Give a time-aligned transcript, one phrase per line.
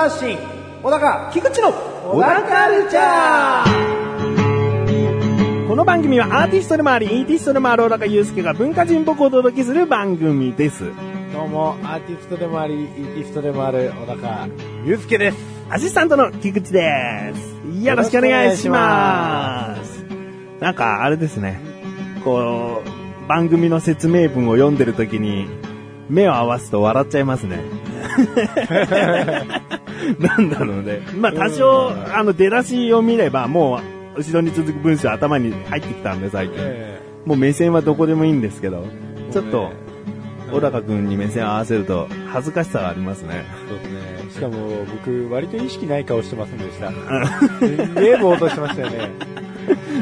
[0.00, 0.36] 発信、
[0.82, 3.90] 小高菊池の小高カルチャー
[5.68, 10.90] この番組はアーティストでもあり、イーティストでもある小高祐介が文化人っぽくお届けする番組です。
[11.34, 14.48] どうも、アーティストでもあり、イーティストでもある小高
[14.86, 15.36] 祐介です。
[15.68, 17.58] アシスタントの菊池です。
[17.84, 20.02] よろしくお願いします。
[20.60, 21.60] なんか、あれですね。
[22.24, 22.88] こう、
[23.28, 25.46] 番組の説明文を読んでるときに、
[26.08, 27.90] 目を合わすと笑っちゃいますね。
[30.18, 31.00] なんだろうね。
[31.18, 33.80] まあ、多少、あの、出だしを見れば、も
[34.16, 36.56] う、後ろに続く文章頭に入ってきたんで、最近。
[36.58, 38.84] えもう目線はどこでもいいんですけど、
[39.30, 39.72] ちょっとね、
[40.50, 43.44] 小高くんに目線合わせると恥ずかしさがありますね。
[43.68, 44.30] そうですね。
[44.32, 46.90] しかも、僕、割と意識ない顔してませんでした。
[46.90, 49.10] すんげえぼーっとしてましたよね。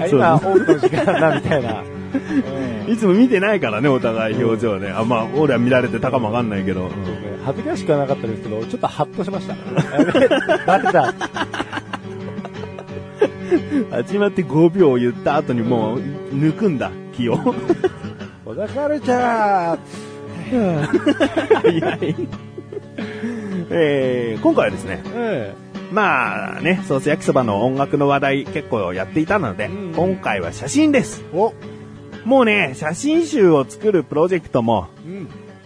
[0.01, 1.83] あ今、オフの時間だな、みたいな。
[1.83, 1.85] う
[2.89, 4.91] んいつも見てないからね、お互い表情ね。
[4.91, 6.83] あ、まあ、俺は見られてたかもわかんないけど。
[6.83, 9.55] そうね恥ずかしくはなかったですけど、ちょっとハッとしました。
[10.67, 11.15] バレた。
[13.91, 17.39] 始まって5秒言った後にもう、抜くんだ、気を。
[18.45, 19.79] 小田カルチャー
[21.63, 22.17] 早い。
[23.71, 25.55] えー、今回はですね、え
[25.91, 31.25] まあね、ソース焼きそばの音楽の話題結構やっていたので、うん今回は写真です。
[32.25, 34.98] もうね、写真集を作るプロジェクトも、うん。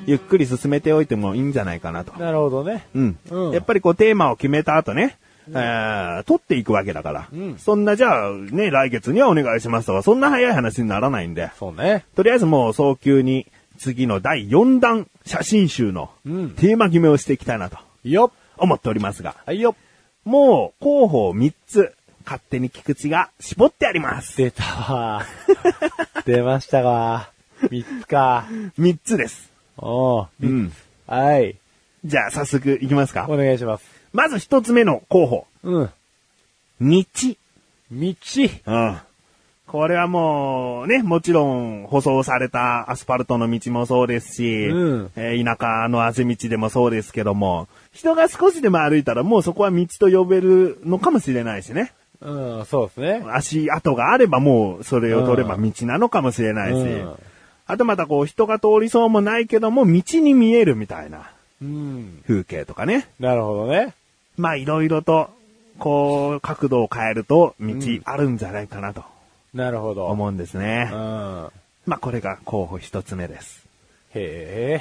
[0.07, 2.13] ゆっくり進めておいてもいいんじゃないかなと。
[2.19, 2.87] なるほどね。
[2.95, 3.19] うん。
[3.31, 5.17] うんやっぱりこうテーマを決めた後ね、
[5.49, 12.05] えー取っていくわけだから、うんそんなじゃあね、来月にはお願いしますとか、そんな早い話にならないんで、そうね。
[12.15, 13.47] とりあえずもう早急に
[13.79, 19.75] 次の第4弾写真集のうんテーマ決めをしていきたいなとよっ思っておりますが、はいよっ
[20.25, 21.93] もう候補3つ、
[22.25, 24.37] 勝手に菊池が絞ってあります。
[24.37, 25.25] 出たわ。
[26.25, 27.31] 出ましたわ。
[27.71, 28.47] 三つか。
[28.79, 29.52] 3つです。
[29.79, 30.73] おううん。
[31.07, 31.57] はい。
[32.05, 33.37] じゃあ早速いきますかお。
[33.37, 33.85] 願いします。
[34.13, 35.47] まず1つ目の候補。
[35.63, 35.91] うん。
[36.81, 37.05] 道。
[37.93, 38.15] 道。
[38.67, 38.99] うん。
[39.67, 51.93] これはもう、ね、もちろん、舗装されたアスファルトの道もそうですし、うんえー田舎のあぜ道でもそうですけども、人が少しでも歩いたらもうそこは道と呼べるのかもしれないしね。
[52.21, 53.25] うん、そうですね。
[53.33, 57.15] 足跡があればもうそれを取れば道なのかもしれないし、うん
[57.73, 61.31] あとまたこう人が通りそうもないけども道に見えるみたいな
[61.63, 62.23] うん。
[62.27, 63.09] 風景とかね。
[63.19, 63.95] なるほどね。
[64.37, 65.31] まあいろいろと、
[65.79, 69.05] こう、角度を変えると道んあるんじゃないかなと
[69.55, 70.07] なるほど。
[70.07, 70.91] 思うんですね。
[70.93, 70.99] うん。
[71.87, 73.65] まあこれが候補一つ目です。
[74.15, 74.81] へ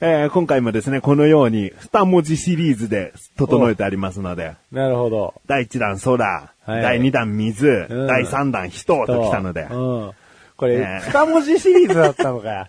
[0.00, 4.76] え ー今回もですね、このように二文字シリーズで整えてありますので、え。
[4.76, 5.34] なるほど。
[5.46, 10.12] 第一弾空、はい第二弾水、うん第三弾人と来たので、うん。
[10.56, 12.68] これ、二文字シリーズだったのか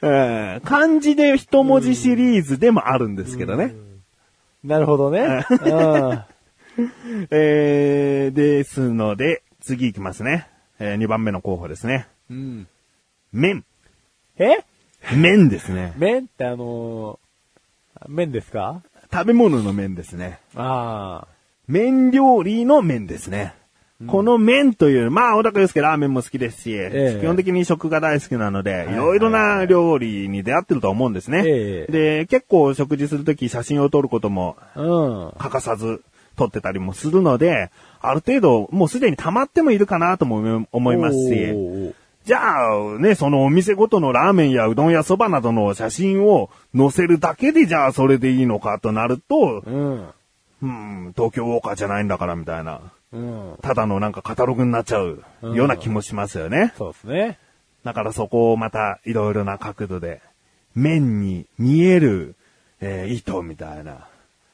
[0.64, 3.74] 漢字で一文字シリーズでもあるんですけどね。
[4.62, 5.44] なるほどね。
[5.50, 6.24] うん。
[7.30, 10.46] えーですので、次行きますね。
[10.78, 12.06] え2番目の候補ですね。
[12.30, 12.66] うん。
[13.32, 13.64] 麺。
[14.38, 14.58] え？
[15.16, 15.92] 麺ですね。
[15.98, 18.82] 麺ってあのー、麺ですか？
[19.12, 20.38] 食べ物の麺ですね。
[20.54, 21.26] あ
[21.68, 23.54] 麺料理の麺ですね。
[24.06, 31.42] この麺という、まあ、小高祐介ラーメンも好きですし、ええ基本的に食が大好きなので、いいろいろな料理に出会ってると思うんですね。
[31.46, 34.56] ええで、結構食事するとき写真を撮ることも。
[35.38, 36.02] 欠かさず
[36.36, 37.70] 撮ってたりもするので、
[38.00, 50.08] ある程度もうすでに溜まってもいるかなとも思いますし、じゃあね、そのお店ごとのラーメンやうどんやそばなどの写真を載せるだけでじゃあそれでいいのかとなると、うん。
[50.62, 52.80] うん、東京ウォーカーじゃないんだからみたいな。
[53.12, 53.56] うん。
[53.62, 56.72] ただのなんかカタログになっちゃうような気もしますよね。
[56.78, 57.38] そうですね。
[57.84, 60.20] だからそこをまたいろいろな角度で、
[60.74, 62.34] 面に見える、
[62.80, 64.06] えー糸みたいな、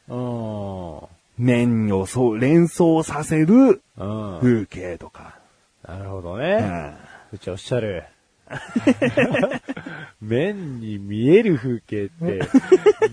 [0.09, 1.01] うん。
[1.39, 4.39] 面をそう連想させるうん。
[4.41, 5.39] 風景とか。
[5.87, 6.57] なるほどうね。
[6.61, 6.97] ん
[7.33, 8.05] うちおっしゃる。
[10.21, 12.41] 麺に見える風景って、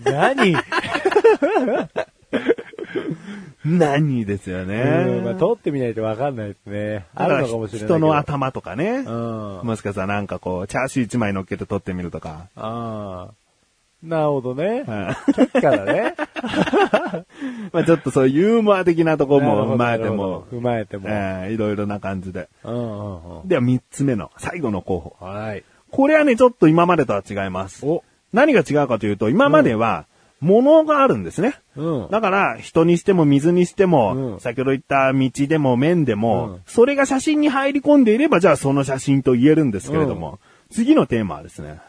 [0.05, 0.63] 何 何
[4.25, 5.39] ですようん、まあ、ね。
[5.39, 7.05] 撮ってみないとわかんないですね。
[7.15, 7.87] あるのかもしれない。
[7.87, 9.03] 人の頭とかね。
[9.05, 9.59] うん。
[9.59, 12.47] あもしかしたらなんかこう、チャーシュー一枚乗っけて撮ってみるとか。
[12.55, 13.29] あ。
[14.03, 14.83] なるほどね。
[14.87, 16.13] うん却下だね。
[17.73, 21.05] まあちょっとそういうユーモア的なとこも踏まえてもど、踏まえても。
[21.07, 22.47] えーいろいろな感じで。
[22.63, 23.47] うんうんうん。
[23.47, 25.25] では三つ目の最後の候補。
[25.25, 25.63] はい。
[25.91, 27.85] これはね、ちょっと今までとは違います。
[27.85, 28.03] お、
[28.33, 30.05] 何が違うかというと、今までは、
[30.41, 31.55] ものがあるんですね。
[31.75, 32.07] うん。
[32.11, 40.39] だから、人にしても水にしても、うん先ほど言った道でも面でも、うんそれが写真に入り込んでいれば、じゃあその写真と言えるんですけれども、
[40.71, 41.79] 次のテーマはですね、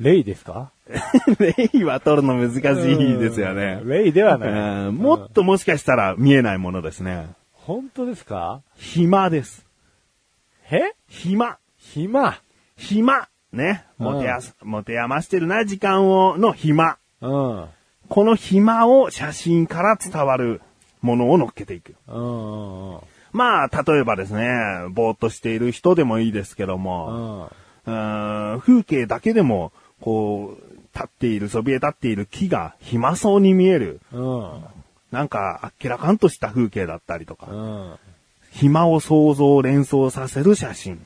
[0.00, 0.72] レイですか？
[1.38, 2.58] レイは撮るの難し
[2.92, 3.88] いですよねうん。
[3.88, 4.90] レイではうない。
[4.90, 7.28] んもっともしかしたら見えないものですね。
[7.52, 8.60] 本当ですか？
[8.76, 9.64] 暇です。
[10.70, 10.94] え？
[11.08, 11.58] 暇。
[11.78, 12.40] 暇。
[12.76, 13.28] 暇。
[13.52, 13.84] ね。
[14.00, 16.98] うん持てやす、持て余してるな、時間を、の暇。
[17.28, 17.56] うん。
[17.56, 17.68] うん
[18.08, 20.60] この暇を写真から伝わる
[21.00, 21.94] ものを乗っけていく。
[22.06, 23.00] うんうん。
[23.32, 24.46] まあ、例えばですね、
[24.90, 27.50] ぼーっとしている人でもいいですけども、
[27.86, 34.00] うん風景だけでも、こう、立っている、そびえ立っている木が暇そうに見える。
[34.12, 34.64] うん。
[35.10, 37.94] なんか、あっけらかんとした風景だったりとか、うん。
[38.52, 41.04] 暇を想像、連想させる写真。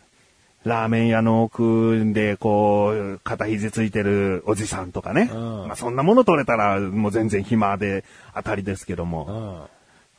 [0.64, 5.30] ラーメン屋の奥で、こう、肩肘ついてるおじさんとかね。
[5.32, 9.68] うんまあ、そんなもの撮れたら、もう全然暇で当たりですけども。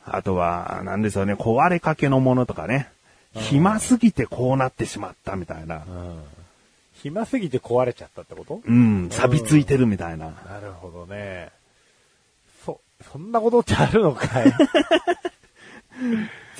[0.06, 0.12] うん。
[0.12, 2.88] あとは、なんでしょうね、壊れかけのものとかね。
[3.34, 5.76] 暇すぎてこうなってしまったみたいな。
[5.76, 6.22] うん。
[6.94, 8.60] 暇すぎて壊れちゃったってこと？
[8.66, 10.26] うん、錆びついてるみたいな。
[10.26, 11.50] なるほどね。
[12.64, 12.80] そ、
[13.12, 14.52] そんなことってあるのかい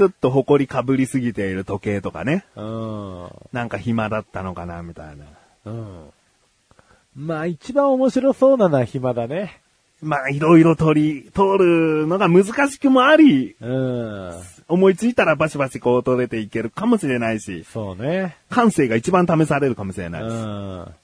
[0.00, 2.46] ちょっと埃かぶりすぎている時計とかね。
[2.56, 3.30] うん。
[3.52, 5.26] なんか暇だったのかな、みたいな。
[5.66, 6.10] うん。
[7.14, 9.60] まあ一番面白そうなのは暇だね。
[10.00, 14.42] まあ、いろいろ取り、通るのが難しくもあり、うん。
[14.68, 18.38] 思いついたらバシバシこう取れていけるかもしれないし、そうね。
[18.48, 20.34] 感性が一番試されるかもしれうないです。
[20.34, 20.94] ん。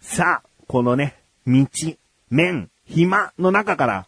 [0.00, 1.66] さあ、このね、道、
[2.30, 4.06] 面、暇の中から、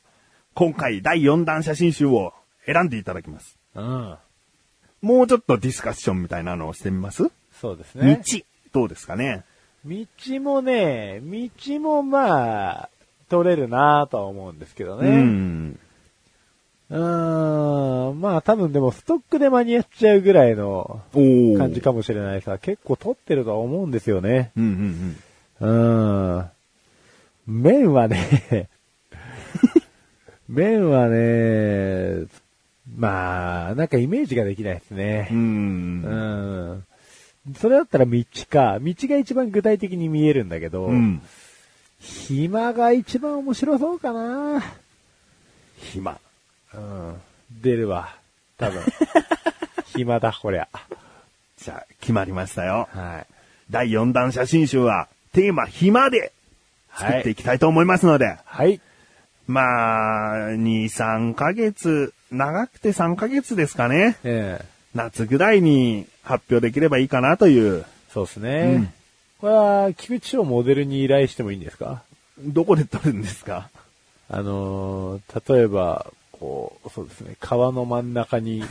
[0.55, 2.33] 今回第4弾写真集を
[2.65, 3.59] 選んでいただきます。
[3.75, 4.17] うん。
[5.01, 7.31] もうちょっとディスカッションみたいなのをしてみます、
[7.61, 8.21] そうですね。
[8.25, 8.41] 道、
[8.73, 9.45] どうですかね？
[9.85, 9.97] 道
[10.41, 12.89] もね、道もまあ、
[13.29, 15.11] 取れるなぁとは思うんですけどうね。
[15.11, 15.79] ん。
[16.91, 18.21] うーん。
[18.21, 22.59] まあ多分でもストックで間に合っちゃうぐらいの感じかもしれないさ。
[22.59, 24.53] 結構取ってるとは思うんですよね。
[24.57, 25.17] うん
[25.61, 25.69] うんうん。
[26.39, 26.51] うーん。
[27.47, 28.69] 麺はね、
[30.49, 32.27] 麺はね、
[32.89, 35.35] まあ、なんかイメージができないですねう。。
[35.35, 36.85] うんん。
[37.57, 38.79] それだったら道か。
[38.81, 41.23] 道が一番具体的に見えるんだけど、うん。
[42.01, 44.63] 暇が一番面白そうかな。
[45.77, 46.19] 暇。
[46.75, 47.21] うん。
[47.63, 48.17] 出るわ。
[48.59, 48.83] 多分。
[49.95, 50.69] 暇だ、こりゃ。
[51.59, 52.89] じゃあ、決まりましたよ。
[52.93, 53.27] はい。
[53.71, 56.33] 第4弾写真集は、テーマ暇で
[56.95, 58.81] 作っていきたいと思いますので、はい。
[59.47, 64.17] まあ、2、3ヶ月、長くて3ヶ月ですかね。
[64.25, 67.85] ええ夏ぐらいに発表できればいいかなという。
[68.13, 68.73] そうですね。
[68.77, 68.93] うん
[69.41, 72.03] これは、菊池賞モデルに依頼してもいいんですか？
[72.39, 73.71] どこで撮るんですか？
[74.31, 78.63] あのー例えば、こう、そうですね、川の真ん中に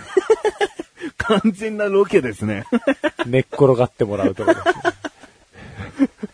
[1.18, 2.64] 完全なロケですね。
[3.28, 4.74] 寝っ転がってもらうとかですね。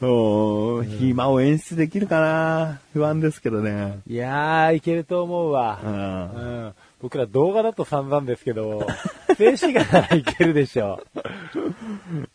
[0.00, 2.80] おー暇を演出できるかな？
[2.92, 4.00] 不安ですけどね。
[4.06, 5.80] いやー、いけると思うわ。
[5.82, 5.86] う。
[5.86, 6.74] うんん。
[7.00, 8.86] 僕ら動画だと散々ですけど、
[9.36, 11.00] 静止画ならいけるでしょ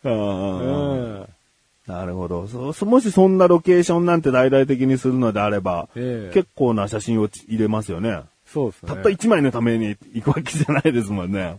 [0.02, 0.08] う。
[0.08, 1.28] うんうん。
[1.86, 2.48] なるほど。
[2.48, 8.20] そ、そもしそんなロケーションなんて大々的にするのであれば、ええ結構な写真を入れますよね。
[8.46, 8.88] そうですね。
[8.88, 11.58] たった1枚のために行くわけじゃないですもんね。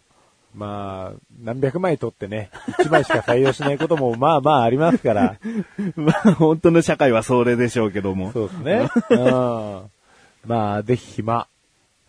[0.55, 5.38] まあ、何百枚撮ってね、一枚しか採用しないことも まあまあありますから。
[5.95, 8.31] まあ、本当の社会はそれでしょうけども。
[8.31, 8.89] そうですね。
[9.12, 9.81] うん。
[10.47, 11.47] まあ、ぜひ暇、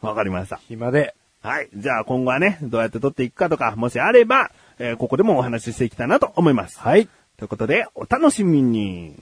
[0.01, 0.61] わかりました。
[0.69, 1.15] 暇で。
[1.43, 1.69] はい。
[1.75, 6.79] じゃあ今後はね、どうやって撮っていくかとか、もしあれば、えーここでもお話ししていきたいなと思います。
[6.79, 7.09] はい。
[7.37, 9.15] ということで、お楽しみに。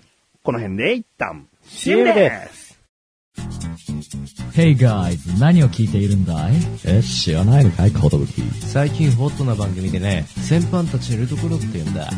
[0.43, 2.64] この辺で一旦、CM です。
[4.55, 6.53] Hey guys, 何を聞いているんだい？
[6.85, 8.41] え、知らないのかいコトブキ。
[8.61, 12.09] 最近ホットな番組でね、先輩たち寝るところって言うんだ。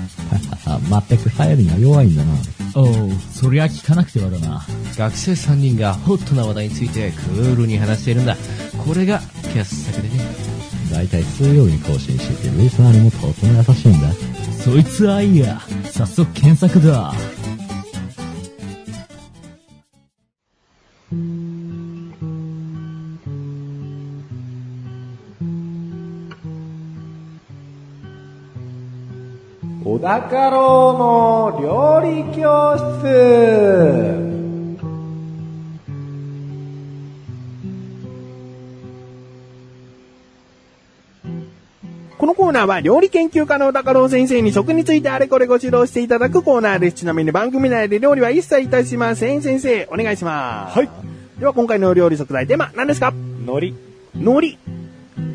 [1.09, 2.35] 全く流行りが弱いんだな。
[2.75, 4.67] おう、そりゃ聞かなくてはだな。
[4.99, 8.37] 学生3人がホットな話題についてクールに話しているんだ。
[8.85, 9.21] これが
[9.55, 10.21] 傑作でね。
[10.93, 14.13] だいたい水曜日に更新していて、リスナーにもとても優しいんだ。
[14.63, 15.59] そいつはいいや。
[15.91, 17.15] 早速検索だ。
[29.97, 32.83] 小高郎の料理教室
[42.19, 46.97] このコーナーは料理研究家の高郎先生に食についてあれこれご指導していただくコーナーです。
[46.97, 49.41] ちなみに番組内で料理は一切いたしません。
[49.41, 50.79] 先生、お願いします。
[50.79, 50.91] はい。
[51.41, 53.15] では今回の料理食材テーマ、何ですか？
[53.47, 53.75] 海苔。
[54.15, 54.47] 海苔。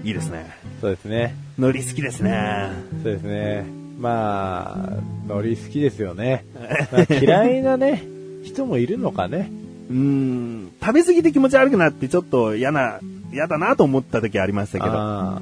[0.03, 0.55] いいですね。
[0.81, 1.35] そうですね。
[1.57, 2.69] 海苔好きですね。
[3.01, 3.80] そうですね。
[4.01, 6.43] まあ、海苔好きですよね。
[6.91, 8.03] まあ嫌いなね、
[8.43, 9.51] 人もいるのかね。
[9.89, 12.99] うーん、食べ過ぎて気持ち悪くなってちょっと嫌な、
[13.31, 15.41] 嫌だなと思った時ありましたけど。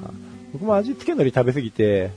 [0.51, 2.11] 僕も味付け海苔食べ過ぎて、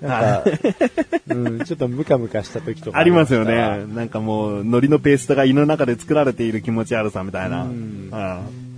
[0.00, 0.44] なんか、
[1.34, 3.84] うん、ちょっとムカムカした時とかありますよね。
[3.94, 7.66] なんかもう、海苔のペーストが胃の中で作られている気持ち悪さみたいな。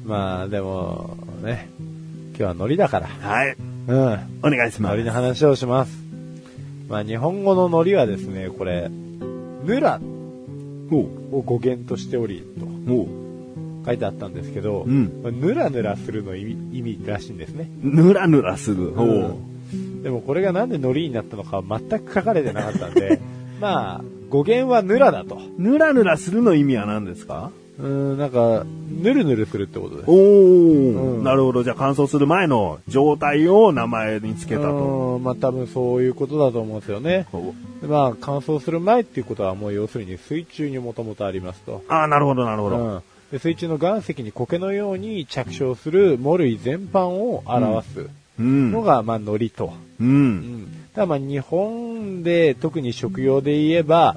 [0.06, 1.68] まあ、でも、ね、
[2.30, 3.08] 今日は海苔だから。
[3.08, 3.56] はい。
[3.86, 4.18] うん。
[4.42, 4.94] お願いします。
[4.94, 6.09] 海苔の話をします。
[6.90, 8.90] まあ、日本語の海苔はですね、これ、
[9.64, 10.00] ぬら
[10.90, 12.66] おうを語源としており、と
[13.86, 17.70] 書いてあったんですけど、うんまあぬらぬらするの意味意味らしいんですね。
[17.82, 18.92] ぬらぬらする。
[19.00, 19.36] おう
[20.02, 23.20] でもこれがなんで海苔になったのかは全く書かれてなかったんで、
[23.60, 25.38] まあ、語源はぬらだと。
[25.58, 27.52] ぬらぬらするの意味は何ですか？
[27.80, 28.64] うーん、なんか、
[29.02, 30.10] ぬるぬるするってことです。
[30.10, 31.62] おー、うんなるほど。
[31.64, 34.68] じゃあ乾燥する前の状態を名前につけたと。
[34.68, 37.26] うーんまあ多分そういうことだと思うんですよね。
[37.82, 41.82] まあ乾燥する前っていうことはもう要するに水中にもともとありますと。
[41.88, 42.76] ああ、なるほど、なるほど。
[42.76, 48.10] うんで水中の岩石に苔のように着床する藻類全般を表す
[48.40, 48.72] うん。
[48.72, 49.72] のが、まあ海苔と。
[50.00, 50.04] う。
[50.04, 50.30] うん
[50.64, 50.68] ん。
[50.94, 54.16] ただまあ日本で特に食用で言えば、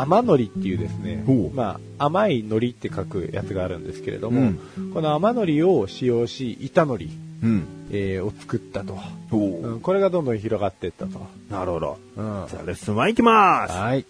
[0.00, 1.24] 甘海苔っていうですね
[1.54, 4.58] まあ甘い海苔って書くやつがあるんですけれども、うん
[4.92, 7.10] この甘海苔を使用し、板海苔、
[7.42, 7.66] うん。
[7.90, 8.98] えーを作ったと。
[9.32, 11.26] うんこれがどんどん広がっていったと。
[11.50, 11.98] なるほど。
[12.16, 12.46] うん。
[12.48, 13.74] じゃあレッスン1いきます。
[13.74, 14.04] はい。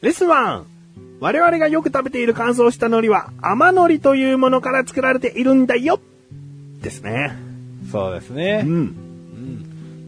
[0.00, 0.64] レッスン 1!
[1.20, 6.00] 我々がよく食べている乾燥した海苔は甘海苔というものから作られているんだよ
[6.82, 7.36] ですね。
[7.90, 8.64] そうですね。
[8.66, 9.11] うん。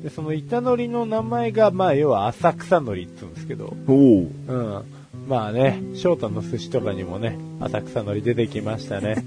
[0.04, 0.08] うん。
[0.08, 4.84] で、その板海苔の名前が、まあ、要は浅草海苔って言うんですけど、おううん。
[5.28, 9.25] まあね、翔太の寿司とかにもね、浅草海苔出てきましたね。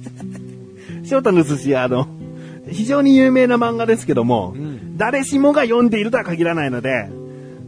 [1.03, 2.07] 翔太の寿司はあの、
[2.69, 7.07] 非常に有名な漫画ですけども、うん誰しもが読んでいるとは限らないので、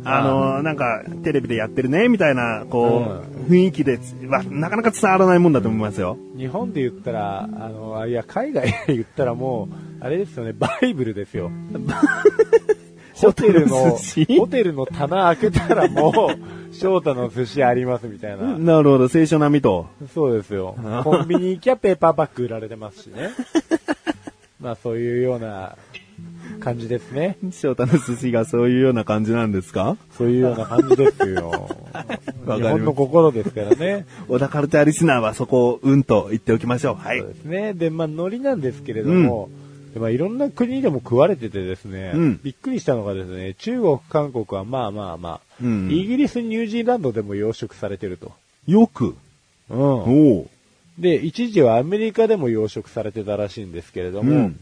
[0.03, 6.17] あの、なんか、テレビでやってるね、みたいな、こう、雰囲気で、わなかなか伝わらないもんだと思いますよ。
[6.37, 11.51] 日本で言ったら、あの、いや、海外で言ったらもう、あれですよね、バイブルですよ。
[13.27, 13.97] ホテルの、
[14.37, 16.37] ホテルの棚開けたらもう、
[16.75, 18.57] 翔太の寿司ありますみたいな。
[18.57, 19.87] なるほど、聖書並みと。
[20.13, 20.75] そうですよ。
[21.03, 23.29] コンビニ行きゃペーパーバッグ売られてますしね。
[24.61, 25.75] まあそういうような
[26.59, 27.37] 感じですね。
[27.51, 29.95] 翔太の寿司がそういうような感じなんですか？
[30.17, 31.69] そういうような感じですよ。
[32.45, 34.05] 日本の心ですからね。
[34.27, 36.95] 小田カルチャーリスナーはそこをうんと言っておきましょう。
[36.95, 37.27] はいそう。
[37.29, 37.73] ですね。
[37.73, 39.49] で、まあ海苔なんですけれども、
[39.93, 48.31] でまあいろんな国でも食われててですね、うんびっくりしたのがですね、中国、韓国はまあまあまあ、うんイギリス、ニュージーランドでも養殖されてると。
[48.67, 49.15] よく。
[49.69, 49.79] うん。
[49.79, 50.49] おう
[50.99, 54.59] で、一時はアメリカでも養殖されてたらしいんですけれども、うん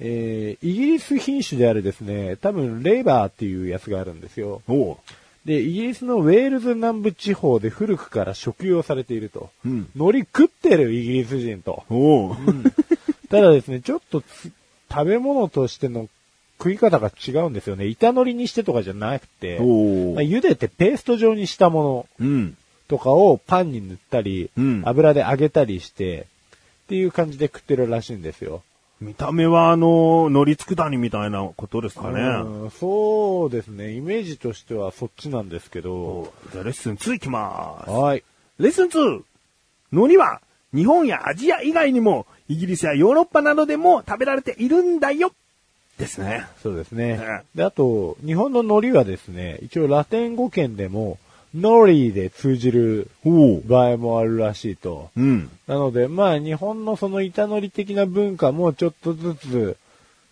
[0.00, 4.62] えーイギリス品種であるですね、多分レイバーっていうやつがあるんですよ。
[5.44, 9.50] で、イギリスのウェールズ南部地方で古くから食用されていると。
[9.64, 11.84] うん海苔食ってるイギリス人と。
[11.90, 12.36] おう
[13.28, 14.50] ただですね、ちょっとつ
[14.90, 16.08] 食べ物としての
[16.58, 17.86] 食い方が違うんですよね。
[17.86, 19.66] 板海苔にしてとかじゃなくて、まあ、
[20.22, 22.56] 茹でてペースト状にしたものうん。
[22.88, 26.26] とかをパンに塗ったり、うん油で揚げたりして、
[26.84, 28.62] っていう感じで食ってるらしいんですよ。
[29.00, 32.20] 見た目はあの、海苔佃煮みたいなことですかね。
[32.22, 33.92] うんそうですね。
[33.92, 36.32] イメージとしてはそっちなんですけど。
[36.50, 37.90] じゃあレッスン2いきます。
[37.90, 38.24] はい。
[38.58, 39.22] レッスン 2!
[39.92, 40.40] 海苔は
[40.74, 45.32] 日本やアジア以外にもイギリスやヨーロッパなどでも食べられているんだよ
[45.98, 46.46] ですね。
[46.62, 47.42] そうですねね。
[47.54, 51.18] で、あと、日本の海苔はですね、一応ラテン語圏でも、
[51.54, 53.10] ノリで通じる
[53.66, 55.10] 場合もあるらしいと。
[55.16, 55.50] うん。
[55.66, 59.76] なので、まあ、日本のその板海苔的な文化もちょっとずつ、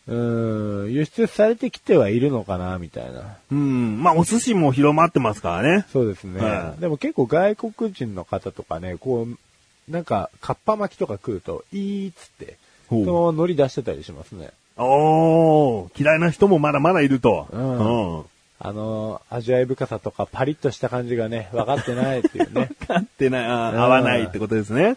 [0.08, 3.38] うーん、輸出されてきてはいるのかな、みたいな。
[3.50, 4.02] うん。
[4.02, 5.86] まあ、お寿司も広まってますからね。
[5.92, 6.40] そうですね。
[6.40, 9.38] はいでも結構外国人の方とかね、こう、
[9.88, 12.56] なんか、かっぱ巻きとか食うと、いいっつって、
[12.88, 14.50] ほそうのまま海苔出してたりしますね。
[14.76, 17.48] おー、嫌いな人もまだまだいると。
[17.50, 18.24] うんうん。
[18.58, 22.70] あの、味わい深さとかパリッとした感じがね、分かってないっていうね。
[22.80, 24.96] 勝ってない、合わないってことですね。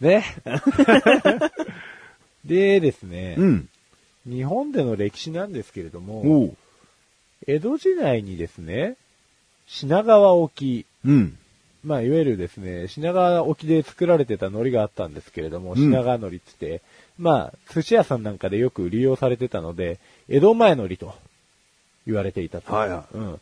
[0.00, 0.24] ね。
[2.44, 3.68] でですね、うん。
[4.26, 6.54] 日本での歴史なんですけれども。
[7.46, 8.96] 江戸時代にですね、
[9.66, 11.38] 品川沖、うん。
[11.84, 16.82] まあ、いわゆるですね、品川沖で作られてた海苔があったんですけれども、ん品川海苔って言って、
[17.18, 21.14] まあ、寿司屋さんなんかでよく利用されてたので、江戸前海苔と
[22.06, 22.74] 言われていたと。
[22.74, 23.40] はいはいうん。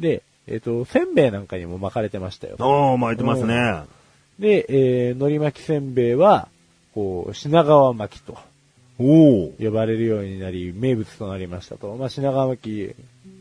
[0.00, 2.56] で、えっ、と、せんべいなんかにも巻かれてましたよ。
[2.58, 3.82] おー、巻いてますね。
[4.38, 6.48] で、えー、海苔巻きせんべいは、
[6.94, 8.38] こう、品川巻きと
[8.98, 9.52] おお。
[9.58, 11.96] 呼ばれるようになり、名物となりましたと。
[11.96, 12.94] まあ、品川巻き、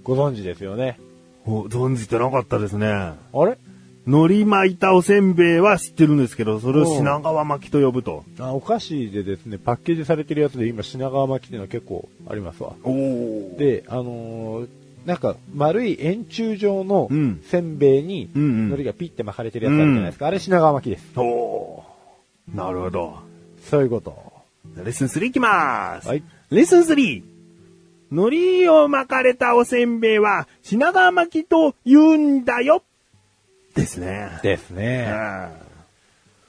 [0.03, 0.99] ご存知ですよね。
[1.45, 2.87] お存じてなかったですね。
[2.87, 3.57] あれ？
[4.05, 8.25] 海苔巻いたおせんべいは知ってるんですけど、それを品川巻きと呼ぶと。
[8.39, 12.73] あお菓子でですね、パッケージされてるやつで今品川巻きっていうのは結構ありますわ。
[13.57, 14.67] で、あのー
[15.05, 20.27] なんか丸い円柱状のうんせんべいにうんうん海苔がピッて巻かれてるやつあるじゃないですか。
[20.27, 21.05] あれ品川巻きです。
[21.17, 21.83] おお。
[22.53, 23.19] なるほど。
[23.69, 24.17] そういうこと。
[24.77, 26.07] レッスン3いきまーす。
[26.07, 26.23] はい。
[26.51, 27.23] レッスン 3!
[28.11, 32.83] 海苔を巻かれたおせんべいは品川巻きと言うんだよ
[33.75, 34.29] ですね。
[34.39, 35.05] うですね。
[35.05, 35.09] ん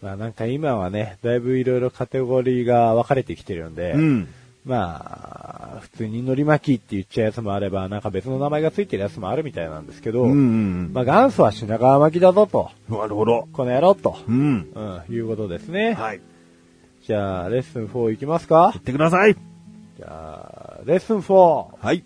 [0.03, 4.29] まあなんか今はね、だいぶいろいろカテゴリーが分かれてきてるんで、うん。
[4.65, 12.99] まあ、普通に海苔巻きって言っちゃうやつもあれば、なんか別の名前がついてるやつもあるみたいなんですけど、うんうんまあ元祖は品川巻きだぞと、うん。
[12.99, 13.47] なるほど。
[13.53, 14.71] この野郎と、うん。
[14.75, 15.93] うん、いうことですね。
[15.93, 16.21] はい。
[17.07, 18.71] じゃあ、レッスン4いきますか？
[18.73, 19.35] 言ってください。
[19.35, 21.67] じゃあ、レッスン 4!
[21.79, 22.03] はい。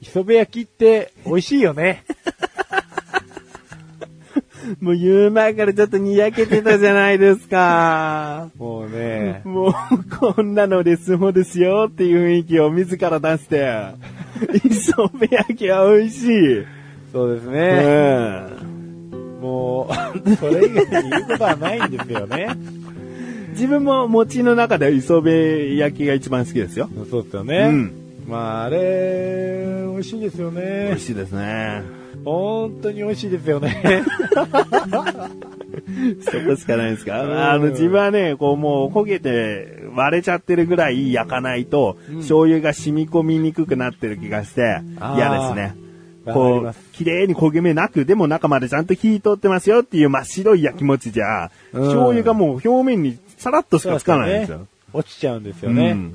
[0.00, 2.04] 磯辺焼きって美味しいよね。
[4.80, 8.50] もう言う前からちょっとにやけてたじゃないですか。
[8.58, 9.72] もうね、もう、
[10.34, 13.74] こんなのレッスン4ですよっていう雰囲気を自ら出して、
[14.64, 16.64] 磯辺焼きは美味しい。
[17.12, 17.80] そうですうね。
[17.80, 19.40] ん。
[19.40, 19.90] も
[20.24, 22.48] う、それ以外に言うことはないんですよね。
[23.50, 26.88] 自分も餅の中では磯辺焼きが一番好きですよ。
[27.10, 27.56] そうですよね。
[27.68, 27.92] うん
[28.28, 31.04] まあ、あれ、美味しいですよ美ね味。
[31.04, 31.82] しいですね。
[32.24, 34.04] 本当に美味しいですよね。
[36.22, 37.22] そこしかないですか？
[37.24, 44.80] うんあの、自分はね、こうもう焦げて割れちゃってるぐらい焼かないと、うん醤油が染み込みにくくなってる気がして、
[45.16, 45.74] 嫌ですね。
[46.24, 54.66] こう綺麗に焦げ目なく、でも中までちゃんと火通ってますよっていう真っ白い焼き餅じゃ、うん醤油がもう表面にさらっとしかつかないんですよ。
[54.92, 55.90] 落ちちゃうんですよね。
[55.92, 56.12] うん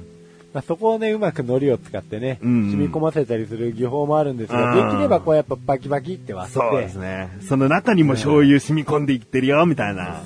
[0.53, 7.29] まあ、そこをね、うまく海苔を使ってね、うん染み込ませたりする技法もあるんですが、うんできればこうやっぱバキバキって割って、そうですね。
[7.47, 10.21] その中にも醤油染み込んでいってるよ、みたいな。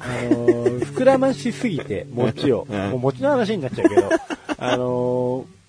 [0.00, 4.10] あのー膨らましすぎて、餅を、 うんもう餅の話になっちゃうけど、
[4.58, 5.60] あのー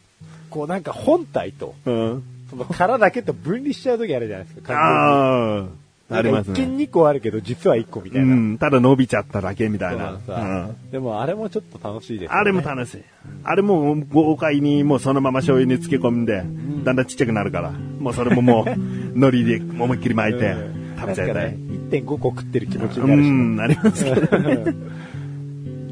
[0.49, 2.23] こうなんか本体と、うん。
[2.49, 5.65] その殻だけと分離しちゃう時あるじゃないですか、完ああ。
[6.11, 6.83] ありますなんか一見ね。
[6.85, 8.35] 2個あるけど、実は1個みたいうな。
[8.35, 10.19] ん、ただ伸びちゃっただけみたいな。
[10.25, 12.37] そうなんでもあれもちょっと楽しいですよね。
[12.39, 13.03] あれも楽しい。
[13.43, 16.43] あれも豪快にもうそのまま醤油に漬け込んで、
[16.83, 18.71] だんだんちっちゃくなるから、もうそれももう、
[19.15, 21.35] 海苔で思いっきり巻いてうん食べちゃいたい。
[21.35, 21.57] なんかね、
[21.89, 24.75] 1.5個食ってる気持ちうになるしね、ん、なりますけどね。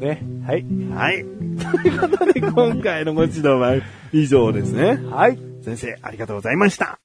[0.00, 0.22] ね。
[0.46, 0.64] はい。
[0.94, 1.24] はい。
[1.82, 3.76] ということで今回のご指導は
[4.12, 4.98] 以上ですね。
[5.10, 5.38] はい。
[5.62, 6.98] 先生、ありがとうございました。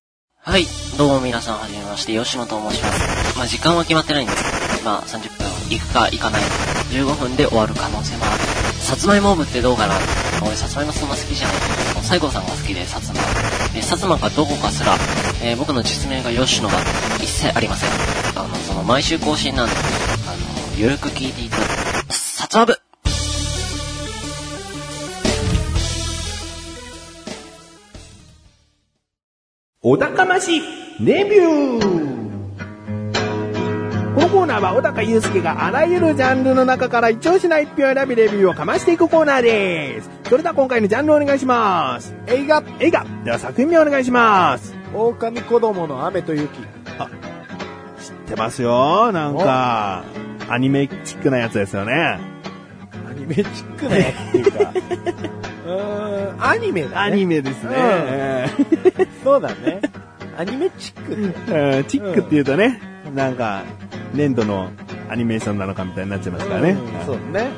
[0.46, 0.68] はい。
[0.96, 3.36] どうも皆さんはじめまして、吉野と申します。
[3.36, 6.48] まあ時間は決まってないんですけど、まあ30分行くか行かないか、
[6.94, 8.44] 15分で終わる可能性もある。
[8.78, 9.96] さつまいも部ってどうかな
[10.46, 13.22] 俺さつまいもそんな好きじゃないけど、西郷さんが好きで、さつま。
[13.76, 14.94] え、さつまがどこかすら、
[15.42, 16.78] えー僕の実名が吉野が
[17.18, 17.90] 一切ありません。
[18.38, 21.66] あの、その毎週更新なんで、あの、ゆるく聞いていただ
[22.10, 22.80] さつま部
[29.88, 30.64] お高まし
[31.00, 32.16] レビュー
[34.16, 40.10] このコーナーは小高祐介があらゆるジャンルの中から一押しな一票を選びレビューをかましていくコーナーです。
[40.24, 42.16] それでは今回のジャンルをお願いします。
[42.26, 44.74] 映画、映画では作品名お願いします。
[44.96, 46.50] 狼子供の雨と雪。
[46.50, 46.64] 知っ
[48.28, 50.04] てますよなんか、
[50.50, 52.20] アニメチックなやつですよね。
[53.08, 54.74] アニメチックなやつっていうか、
[55.66, 56.96] うーん、アニメだね。
[56.96, 58.50] アニメですね。
[59.24, 59.82] そうだね。
[60.38, 61.14] アニメチック。
[61.14, 62.82] うんチックって言うとね、
[63.14, 63.64] なんか、
[64.14, 64.70] 粘土の
[65.10, 66.72] アニメーションなのかみたいになっちゃいますからね。
[66.72, 67.50] うんそうね。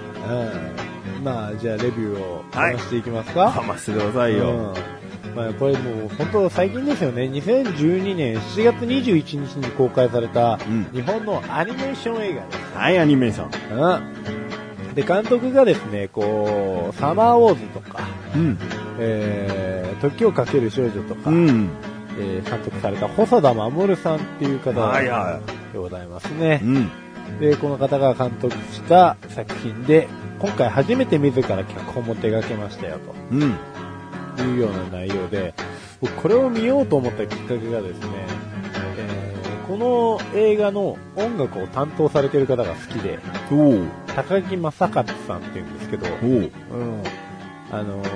[1.17, 1.23] うん。
[1.23, 3.51] まあ、じゃあレビューをはい話していきますか。
[3.51, 4.49] かましてくださいよ。
[4.49, 4.53] う
[4.93, 4.97] ん
[5.35, 7.23] まあ、これもう本当最近ですよね。
[7.23, 12.57] 2012年7月21日に公開されたん日本のアニメーション映画です。
[12.75, 13.79] はい、アニメーション。
[13.79, 14.46] うん。
[14.97, 17.99] で、監督がですね、こう、サマーウォーズとか、
[18.35, 18.57] うん。
[18.99, 21.69] えー、時をかける少女とか、うん。
[22.19, 25.39] えー監督された細田守さんっていう方はいは
[25.71, 26.65] でございますねい。
[26.65, 26.79] う。
[26.79, 26.89] ん。
[27.39, 30.07] で、この方が監督した作品で、
[30.39, 32.97] 今回初めて自ら脚本も手掛けましたよ
[33.31, 33.53] うん。
[34.35, 35.53] というような内容で、
[36.01, 38.07] 僕これを見ようと思ったきっかけがですね、
[38.97, 43.19] えーこの映画の音楽を担当されている方が好きで。
[44.17, 46.29] 高木正勝さんっていうんですけど、おう。
[46.29, 47.03] うん。
[47.71, 48.07] あのー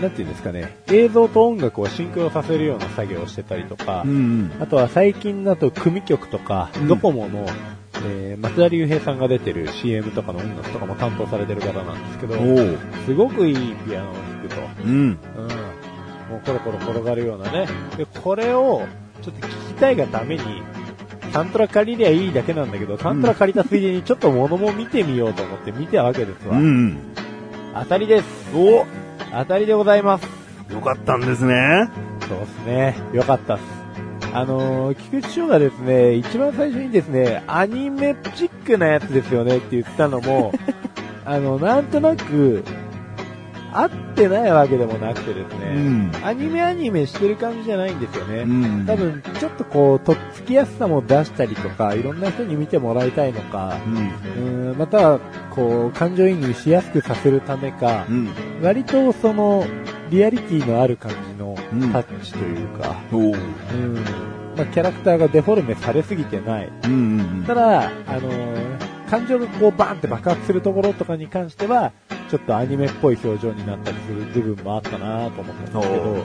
[0.00, 4.50] なんていうんですかね、映像と音楽をシンクロさせるような作業をしてたりとか、うん。
[4.58, 7.46] あとは最近だと組曲とか、うんドコモの
[8.06, 12.34] えー、松田龍平さんが出てる CM とかの音楽とかも担当されてる方なんですけど。
[13.06, 14.56] すごくいいピアノを弾くと。
[14.84, 14.90] うん。
[14.90, 15.18] うん。
[16.28, 17.66] もうコロコロ転がるようなね。
[17.96, 18.86] で、これを、
[19.22, 20.42] ちょっと聞きたいがために、
[21.34, 26.56] サントラ借りりゃいいだけなんだけど、サントラ借りたついでにちょっと物も見てみようと思って見たわけですわ。
[26.56, 26.96] うん。
[27.74, 28.26] 当たりです。
[28.54, 28.86] お
[29.32, 30.28] 当たりでございます。
[30.72, 31.90] よかったんですね。
[32.28, 32.96] そうですね。
[33.12, 33.62] よかったっす。
[34.32, 40.52] あのー、菊池翔がですね、一番最初にですね、アニメチックなやつですよねって言ったのも、
[41.26, 42.62] あの、なんとなく、
[43.74, 48.42] 合ってないわけでもなくてですね、うんアニメアニメしてる感じじゃないんですよね。
[48.42, 54.70] うん多分、ちょっとこう、とっつきやすさも出したりとか、いろんな人に見てもらいたいのか、うん。
[54.70, 55.18] うん、または、
[55.50, 58.28] こう、感情移入しやすくさせるためか、うん。
[58.62, 59.66] 割とその、
[60.10, 63.22] リアリティのある感じのうんタッチというか、おう。
[63.22, 63.28] う
[63.76, 63.94] ん。
[64.56, 66.72] まあ、キャラクターがデフォルメされすぎてない。
[66.84, 71.92] うんうんただ、あのー感情がこうバーンって爆発するところとかに関しては、
[72.30, 76.24] ちょっとアニメっぽい表情になったりする部分もあったなと思ったんですけど、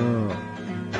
[0.00, 0.30] うん。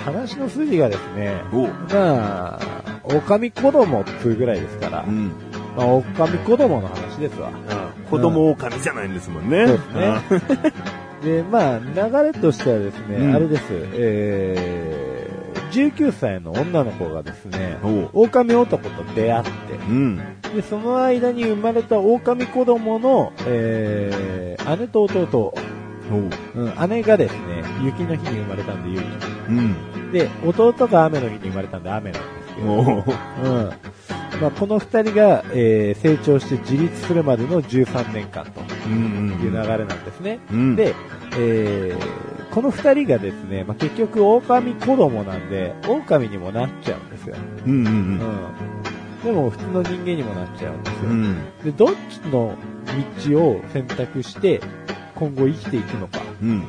[0.05, 1.43] 話の筋がですね。
[1.53, 5.29] まあ、狼子供っつうぐらいですから、うん。
[5.77, 7.53] まあ、狼子供の話ですわ。
[8.11, 9.69] 子供狼じゃないんですもんね。
[9.69, 10.73] そうですね。
[11.23, 15.20] で、まあ、流れとしてはですね、うんあれです、えー、
[15.71, 17.79] 19歳の女の子がですね。
[18.13, 19.51] 狼男と出会って、
[19.89, 20.17] うん。
[20.55, 25.55] で、その間に生まれた狼子供の、えー、姉と弟、
[26.13, 26.31] おう。
[26.57, 29.05] うん、姉がですね、雪の日に生まれたんで雪。
[29.49, 30.13] うん。
[30.13, 33.05] で、弟が雨の日に生まれたんで雨なんですけど、おう。
[33.45, 33.71] うん。
[34.41, 40.39] まあ、この二人が、えー成長して自立するまでの13年間とうんいう流れなんですね。
[40.53, 40.77] うん。
[40.77, 40.95] で、
[41.39, 47.37] えーこの二人がですね、まあ、結局狼子供なんで、狼にもなっちゃうんですよ。
[47.65, 48.19] うんうんうん。
[49.25, 51.01] でも普通の人間にもなっちゃうんですよ。
[51.05, 51.11] うん。
[51.11, 51.37] うん。
[51.65, 52.57] で、どっちの
[53.25, 54.61] 道を選択して、
[55.15, 56.19] 今後生きていくのか。
[56.43, 56.51] うん。
[56.51, 56.65] うん。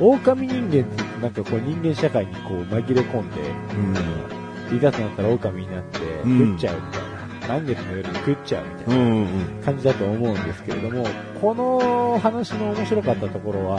[0.00, 7.05] 狼人間ってなんかこう人間社会にこう紛れ込んで、いざとなったら狼になってうん食っちゃうみたいな。
[7.48, 9.64] 満月の夜に食っちゃうみたいな。
[9.64, 11.04] 感じだと思うんですけれども、
[11.40, 13.78] この話の面白かったところは、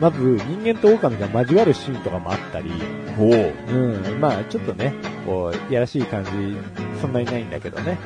[0.00, 2.70] まず人間と狼が交わるシーンとかもあったり、
[3.18, 3.52] おう。
[3.68, 4.94] うん、まあちょっとね、
[5.26, 6.30] こう、やらしい感じ、
[7.00, 7.98] そんなにないんだけどね。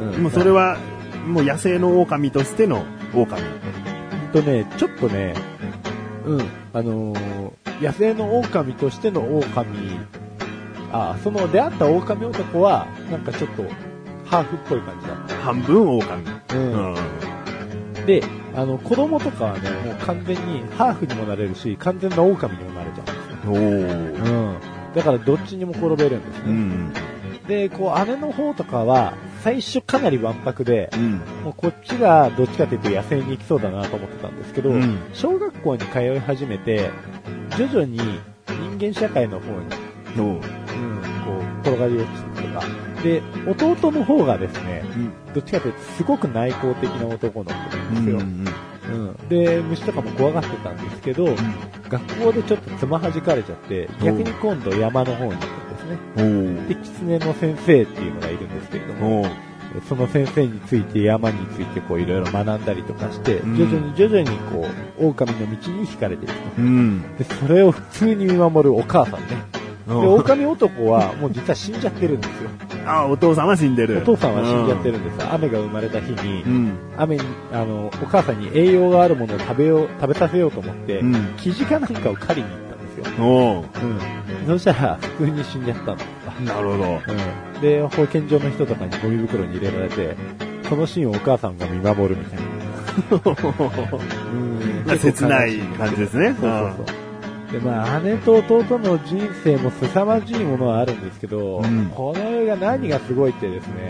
[0.00, 0.78] うんでもそれは、
[1.26, 3.40] もう野生の狼としての狼。
[3.40, 5.34] ほんとね、ちょっとね、
[6.24, 6.40] うん、
[6.72, 9.98] あのー野生の狼としての狼、
[10.92, 13.64] あ、その出会った狼男は、なんかちょっと、
[14.32, 15.34] ハーフっぽい感じだった。
[15.36, 16.24] 半分狼。
[16.54, 18.06] うんうん。
[18.06, 18.22] で、
[18.56, 23.52] あの、子供とかはね、もう完全にハーフにもなれるし、完全な狼にもなれちゃうんですよ。
[23.52, 23.58] おう。
[23.58, 24.56] うん。
[24.94, 26.44] だからどっちにも転べるんですね。
[26.46, 26.92] うん。
[27.46, 29.12] で、こう、姉の方とかは、
[29.44, 31.12] 最初かなりわんぱくで、うん。
[31.44, 36.88] もうこっちがどっちかというと野生に行きそうだなと思ってたんですけど、うん小学校に通い始めて、
[37.58, 37.98] 徐々に
[38.78, 39.58] 人間社会の方に。
[40.16, 40.40] うん、こ
[41.38, 42.91] う、転がり落ちてとか。
[43.02, 45.12] で、弟の方がですね、うん。
[45.34, 48.18] どっちかというとすごく内向的な男の子なんですよ。
[48.18, 48.44] うん。
[48.82, 51.28] うん、で、虫とかも怖がってたんですけど、
[51.88, 56.68] 学校でちょっとつまはじかれちゃって、逆に今度山の方に行くんですね。
[56.68, 59.26] で、狐の先生っていうのがいるんですけれども。
[59.88, 64.66] その先生について山についてこういろいろ学んだりとかして、うん徐々に徐々にこ
[65.00, 66.40] う、狼の道に惹かれていくと。
[66.58, 67.16] うん。
[67.16, 69.28] で、それを普通に見守るお母さんね。
[69.86, 72.50] で、狼男はもう実は死んじゃってるんですよ。
[72.86, 73.98] あ、お父さんは死んでる。
[73.98, 75.26] お父さんは死んじゃってるんです。
[75.32, 76.72] 雨が生まれた日にう、ん。
[76.96, 81.34] 雨に、あの、お母さんに栄養があるものを食べよう、食べさせようと思って、うん。
[81.38, 83.24] 生地かなんかを狩りに行ったんですよ。
[83.24, 83.64] おう。
[83.64, 84.46] うん。
[84.46, 85.96] そしたら、普通に死んじゃったの。
[86.44, 87.00] なるほど。
[87.54, 87.60] うん。
[87.60, 90.16] で、保健所の人とかにゴミ袋に入れられて、
[90.68, 92.42] そのシーンをお母さんが見守るみたいな。
[94.32, 96.34] うんまあ切ない感じですね。
[96.38, 97.01] そうそうそう。
[97.52, 103.88] で、まあ、姉と弟の人生も凄まじいものはあるんですけど、うんこの映画何がすごいってですね、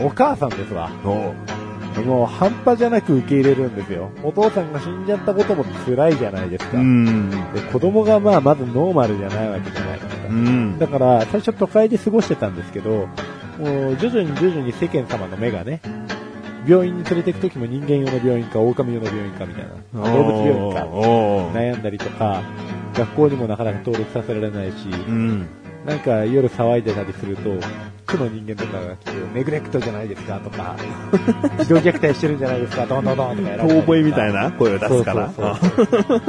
[0.00, 0.90] お母さんですわ。
[2.02, 4.10] もう半端じゃなく受け入れるんですよ。
[4.24, 6.78] お父さんが死んじゃったことも辛いじゃないですか。
[6.78, 7.30] うん。
[7.30, 7.36] で
[7.72, 10.28] 子供がまあまずノーマルじゃないわけじゃないですか。
[10.28, 10.78] うん。
[10.78, 12.90] だから、最初都会で過ごしてたんですけど、
[13.60, 15.80] もう徐々に徐々に世間様の目がね、
[16.66, 20.86] 病院に連れて行くときも人間用の病院か狼用の病院かみたいな、動物病院か。
[21.56, 22.42] 悩んだりとか、
[22.94, 25.46] 学校にもなかなか登録させられないし、うん。
[25.84, 27.50] なんか夜騒いでたりすると、
[28.06, 30.76] 区の人間とかが来て、ネグレクトじゃないですかとか、
[31.60, 35.30] 児童虐待してるんじゃないですか、どんどんどんとか遠吠えみたいな声を出すから。
[35.30, 36.20] そうそうそう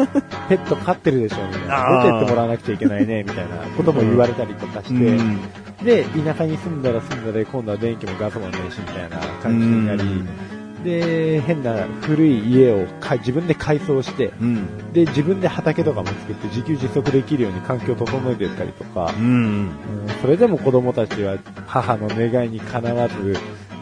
[0.50, 2.04] ペット飼ってるでしょみたいな。
[2.04, 5.40] 出てってもらわなくちゃいけないねみたいなことも言われたりとかして、うん
[5.84, 10.04] で、田舎に住んだら住んだで、今度は電気もガスもねえし、みたいな感じになり、
[10.86, 14.94] で、変な古い家をか自分で改装して、うん。
[14.94, 19.26] で、自分で畑とかも作って自給自足できるように環境を整えてったりとか、うん。
[19.26, 19.72] うん
[20.22, 23.38] それでも子供たちは母の願いにかなわず、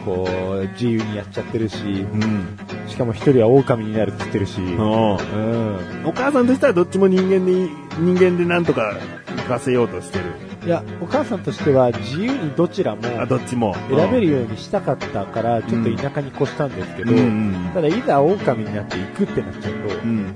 [0.06, 2.58] こう、自由にやっちゃってるし、うん。
[2.88, 6.06] しかも一人は狼になるって言ってるし、うん。
[6.06, 8.96] お母さんとしてはどっちも人間で、人間でなんとか
[9.38, 10.53] 行かせようとしてる。
[10.66, 13.76] いや、お母さんとしては自由にどちらもあ、どっちも。
[13.90, 20.36] 選べるようにしたかったから、ちょっと田舎に越したんですけど、うんうんただいざ狼になって行くってなっちゃうとう、ん。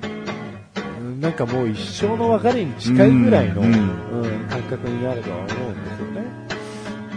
[1.01, 6.47] うんなんかもう一生の別れに近いぐらいの、ううんん感覚になるとは思うんですよね。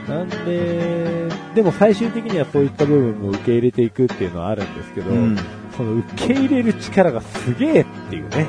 [0.08, 5.36] なんで、でも最終的にはそういった部分も受け入れていくっていうのはあるんですけど、うん。
[5.76, 8.46] その受け入れる力がすげえっていうね。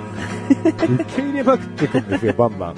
[0.63, 2.75] 受け入れまくっていくんですよ、バンバン。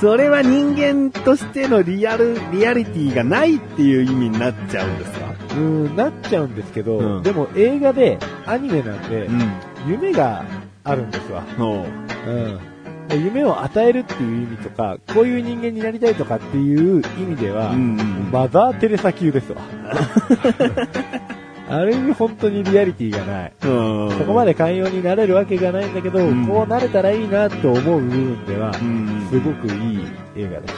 [0.00, 5.34] それは人間としてのリアル、リアリティがないっていう意味になっちゃうんですか？
[5.56, 9.52] うん、なっちゃうんですけど、うんでも映画で、アニメなんで、ん。
[9.86, 10.44] 夢が
[10.84, 11.42] あるんですわ。
[11.58, 11.86] おう
[12.26, 12.60] うん。
[13.08, 19.60] で夢を与えるっていう意味とか、こういう人間になりたいとかっていう意味では、うんうんマザー・テレサ級ですわ。
[21.70, 23.52] ある意味本当にリアリティがない。
[23.62, 24.10] うん。
[24.18, 29.28] そこまで寛容になれるわけがないんだけど、うんこうなれたらいいなって思う部分では、うん。
[29.30, 30.00] すごくいい
[30.36, 30.74] 映画でし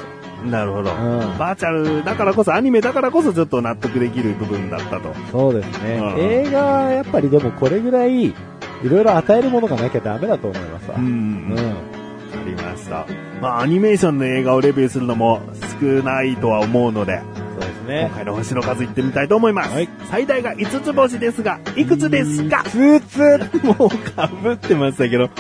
[0.51, 0.91] なるほど。
[0.91, 1.03] た。
[1.03, 1.39] うん。
[1.39, 5.15] バーチャルだからこそ、アニメだからこそちょっと納得できる部分だったと。
[5.31, 5.97] そうですね。
[5.97, 8.35] うん映画はやっぱりでもこれぐらい、い
[8.85, 10.99] ろいろ与えるものがなきゃダメだと思いますわ。
[10.99, 11.51] んうん。
[11.53, 11.65] わか
[12.45, 13.07] りました。
[13.41, 15.41] まあ、アニメーションの映画をレビューするのも
[15.81, 17.21] 少ないとは思うので、
[17.87, 18.11] です今ね。
[18.15, 19.75] 回の星の数いってみたいと思います。
[19.75, 22.63] はい最大が5つ星ですが、いくつですか？
[22.65, 23.19] つつ
[23.65, 25.27] もうかぶってましたけど、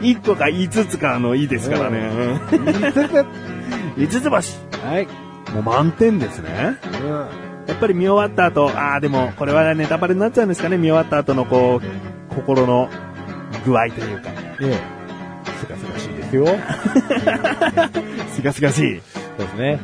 [0.00, 2.10] 1個か5つかのいいですからね。
[2.50, 3.26] つつ
[3.96, 4.56] 5つ星。
[4.84, 5.08] はい。
[5.52, 6.76] もう満点ですね。
[7.02, 7.10] うん。
[7.66, 10.76] やっぱり見終わった後、ああ、でもこれはネタバレになっちゃうんですかね。
[10.76, 12.88] 見終わった後のこう、心の
[13.64, 14.78] 具合というか、ええ。
[15.60, 16.46] すがすがしいですよ。
[18.34, 19.02] すがすがしい。
[19.38, 19.78] そうですね。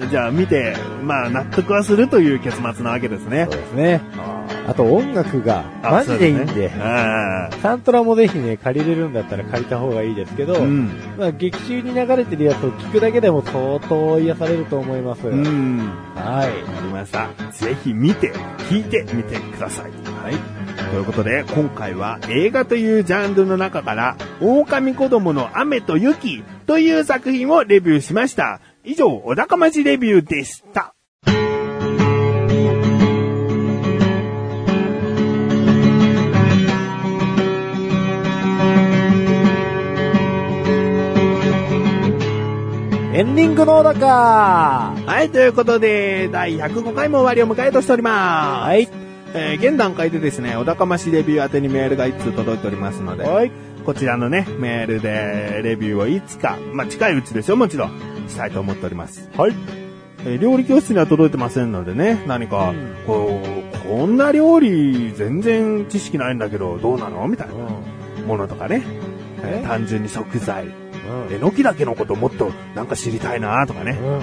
[0.10, 3.60] じゃあ見て、まあ納得はするという結末なわけですねそう。
[3.60, 4.00] ですね。
[4.66, 6.70] あと音楽があマジでいいんで、
[7.62, 10.90] サントラもぜひね、借りれるんだったら借りた方がいいですけど、あうん。
[11.18, 15.26] まあ劇中に流れてるやつを聞くだけでも相当癒されると思います。
[15.26, 15.90] うん。
[16.14, 16.62] はい。
[16.62, 17.28] わかりました。
[17.52, 18.32] ぜひ見て、
[18.68, 19.84] 聞いてみてください。
[20.24, 20.34] はい。
[20.90, 28.60] ということで、今回は映画というジャンルの中から、狼子供の雨と雪という作品をレビューしました。
[28.82, 30.94] 以上、小高ましレビューでした。
[43.12, 48.66] エンディングのだかはい、ということで、第105回も終わりを迎えとしております。
[48.66, 48.88] はい。
[49.34, 53.52] えー現段階でですね、小高ましレビュー宛てにメールが1通届いておりますので、はい。
[53.84, 59.28] こちらのね、メールでレビューをいつか、まあ、近いうちですよ、もちろん、したいと思っております。
[59.36, 59.54] はい。
[60.24, 67.54] えー料理教室には届いてませんのでね、何か、うんこう、こんな料理全然知識ないんだけど、どうなのみたいな
[68.26, 68.82] ものとかね、
[69.42, 70.72] え単純に食材、うん
[71.30, 74.20] えのきだけのこともっとなんか知りたいなとかね、うん。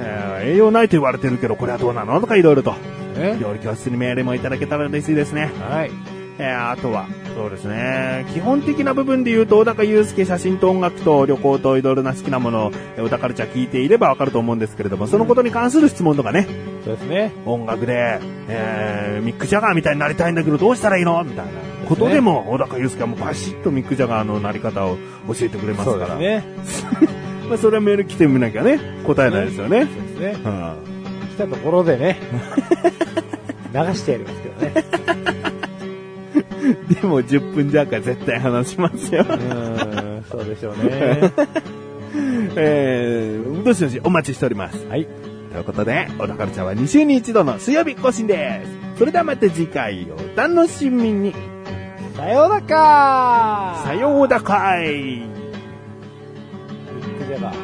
[0.00, 2.74] えー栄養ないと言われてるけど、これはどうなのとかいろいろと、
[3.16, 5.50] え料理教室にメールもいただけたら嬉しいですね。
[5.60, 6.17] はい。
[6.40, 8.24] えーあとは、そうですね。
[8.32, 16.46] 基本的な部分で言うと、小高祐介写真と音楽と旅行といろいろな好きなものを、えー小高ルチャー聞いていればわかると思うんですけれども、そのことに関する質問とかね、
[16.84, 17.32] そうですね。
[17.44, 21.22] 音楽で、えーミック・ジャガーみたいになりたいんだけど、どうしたらいいの？
[21.24, 21.52] みたいな
[21.88, 24.96] ことでも、小高祐介はもうバシッとミック・ジャガーのなり方を
[25.28, 26.16] 教えてくれますそうから。
[26.16, 26.98] ですね。
[27.48, 29.86] まあ、それはメール来てみなきゃね、答えないですよね。
[29.86, 30.42] そうですね。
[30.44, 30.72] うん
[31.34, 32.18] 来たところでね、
[33.72, 35.37] 流してやりますけどね。
[37.00, 39.22] でも10分弱は絶対話しますよ。
[39.22, 41.32] うーん、そうでしょうね。
[42.56, 44.86] えー、どしどしお待ちしております。
[44.88, 45.06] はい。
[45.52, 48.60] ということで、小田カルチャーは2週に1度の水曜日更新で
[48.94, 48.98] す。
[48.98, 51.34] それではまた次回お楽しみに。
[52.16, 54.88] さようならさようだかい。
[54.88, 57.54] ミックジャガー。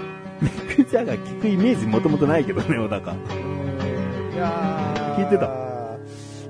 [0.40, 3.12] ミックジャガー聞くイメージもともとないけどね、小高。
[3.12, 5.46] いやー聞いてた？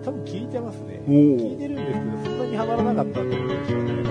[0.04, 1.02] 多分聞いてますね。
[1.08, 2.13] 聞いてるんですけど、
[2.54, 4.04] にハマらなかったってことでしょうね。
[4.04, 4.10] じ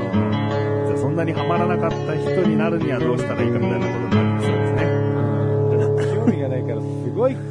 [0.91, 4.83] ゃあそんなにハマらなかった人になるにはどうしたらいいかみたいなことになってそうですね。
[6.13, 7.37] 興味がないから、すごい